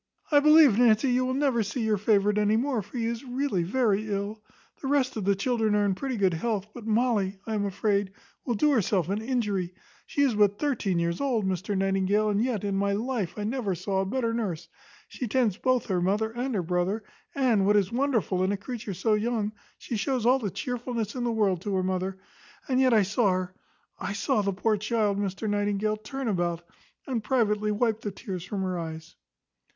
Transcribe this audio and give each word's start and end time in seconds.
I 0.31 0.39
believe, 0.39 0.79
Nancy, 0.79 1.11
you 1.11 1.25
will 1.27 1.35
never 1.35 1.61
see 1.61 1.83
your 1.83 1.99
favourite 1.99 2.39
any 2.39 2.57
more; 2.57 2.81
for 2.81 2.97
he 2.97 3.05
is 3.05 3.23
really 3.23 3.61
very 3.61 4.09
ill. 4.11 4.41
The 4.81 4.87
rest 4.87 5.15
of 5.15 5.25
the 5.25 5.35
children 5.35 5.75
are 5.75 5.85
in 5.85 5.93
pretty 5.93 6.17
good 6.17 6.33
health: 6.33 6.65
but 6.73 6.87
Molly, 6.87 7.37
I 7.45 7.53
am 7.53 7.65
afraid, 7.67 8.11
will 8.43 8.55
do 8.55 8.71
herself 8.71 9.09
an 9.09 9.21
injury: 9.21 9.75
she 10.07 10.23
is 10.23 10.33
but 10.33 10.57
thirteen 10.57 10.97
years 10.97 11.21
old, 11.21 11.45
Mr 11.45 11.77
Nightingale, 11.77 12.29
and 12.29 12.43
yet, 12.43 12.63
in 12.63 12.75
my 12.75 12.93
life, 12.93 13.35
I 13.37 13.43
never 13.43 13.75
saw 13.75 14.01
a 14.01 14.05
better 14.07 14.33
nurse: 14.33 14.67
she 15.07 15.27
tends 15.27 15.57
both 15.57 15.85
her 15.85 16.01
mother 16.01 16.31
and 16.31 16.55
her 16.55 16.63
brother; 16.63 17.03
and, 17.35 17.67
what 17.67 17.77
is 17.77 17.91
wonderful 17.91 18.41
in 18.43 18.51
a 18.51 18.57
creature 18.57 18.95
so 18.95 19.13
young, 19.13 19.51
she 19.77 19.97
shows 19.97 20.25
all 20.25 20.39
the 20.39 20.49
chearfulness 20.49 21.13
in 21.13 21.23
the 21.23 21.31
world 21.31 21.61
to 21.61 21.75
her 21.75 21.83
mother; 21.83 22.17
and 22.67 22.79
yet 22.79 22.91
I 22.91 23.03
saw 23.03 23.29
her 23.33 23.53
I 23.99 24.13
saw 24.13 24.41
the 24.41 24.51
poor 24.51 24.77
child, 24.77 25.19
Mr 25.19 25.47
Nightingale, 25.47 25.97
turn 25.97 26.27
about, 26.27 26.63
and 27.05 27.23
privately 27.23 27.71
wipe 27.71 28.01
the 28.01 28.09
tears 28.09 28.43
from 28.43 28.63
her 28.63 28.79
eyes." 28.79 29.15